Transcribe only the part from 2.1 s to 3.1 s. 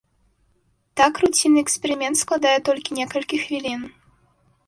складае толькі